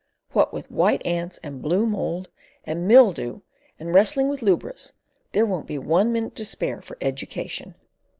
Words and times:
What 0.31 0.51
with 0.51 0.71
white 0.71 1.05
ants, 1.05 1.37
and 1.43 1.61
blue 1.61 1.85
mould, 1.85 2.29
and 2.65 2.87
mildew, 2.87 3.41
and 3.79 3.93
wrestling 3.93 4.29
with 4.29 4.41
lubras, 4.41 4.93
there 5.33 5.45
won't 5.45 5.67
be 5.67 5.77
one 5.77 6.11
minute 6.11 6.35
to 6.37 6.45
spare 6.45 6.81
for 6.81 6.97
education." 7.01 7.75